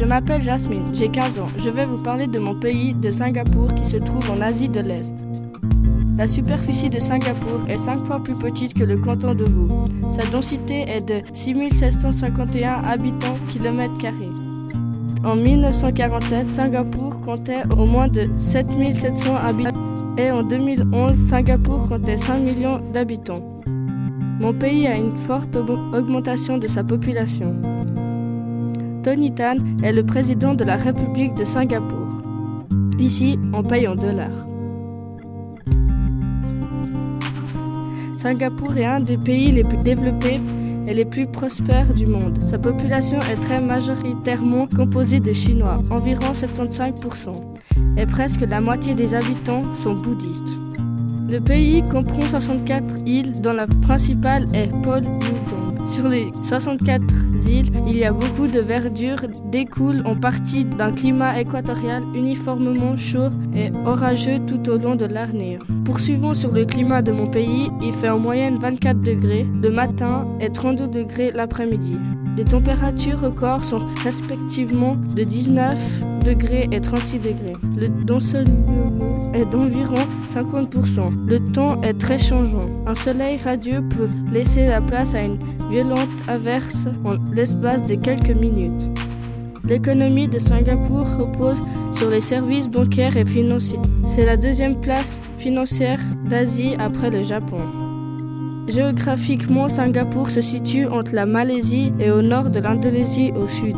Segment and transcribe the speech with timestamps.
[0.00, 1.48] je m'appelle Jasmine, j'ai 15 ans.
[1.58, 4.80] Je vais vous parler de mon pays, de Singapour, qui se trouve en Asie de
[4.80, 5.26] l'Est.
[6.16, 9.82] La superficie de Singapour est 5 fois plus petite que le canton de Vaud.
[10.10, 13.92] Sa densité est de 6751 habitants km.
[15.22, 22.38] En 1947, Singapour comptait au moins de 7700 habitants et en 2011, Singapour comptait 5
[22.38, 23.60] millions d'habitants.
[24.40, 25.54] Mon pays a une forte
[25.92, 27.54] augmentation de sa population.
[29.02, 32.06] Tony Tan est le président de la République de Singapour.
[32.98, 34.46] Ici, on paye en dollars.
[38.18, 40.38] Singapour est un des pays les plus développés
[40.86, 42.40] et les plus prospères du monde.
[42.44, 47.32] Sa population est très majoritairement composée de Chinois, environ 75%,
[47.96, 50.42] et presque la moitié des habitants sont bouddhistes.
[51.26, 55.59] Le pays comprend 64 îles dont la principale est Paul Yukon.
[55.90, 57.02] Sur les 64
[57.48, 63.30] îles, il y a beaucoup de verdure, découle en partie d'un climat équatorial uniformément chaud
[63.56, 65.58] et orageux tout au long de l'année.
[65.84, 70.28] Poursuivons sur le climat de mon pays, il fait en moyenne 24 degrés le matin
[70.40, 71.96] et 32 degrés l'après-midi.
[72.36, 75.76] Les températures records sont respectivement de 19
[76.20, 77.52] degrés et 36 degrés.
[77.76, 77.86] Le
[79.34, 81.26] est d'environ 50%.
[81.26, 82.68] Le temps est très changeant.
[82.86, 85.38] Un soleil radieux peut laisser la place à une
[85.70, 88.84] violente averse en l'espace de quelques minutes.
[89.64, 93.78] L'économie de Singapour repose sur les services bancaires et financiers.
[94.06, 97.58] C'est la deuxième place financière d'Asie après le Japon.
[98.66, 103.76] Géographiquement, Singapour se situe entre la Malaisie et au nord de l'Indonésie au sud.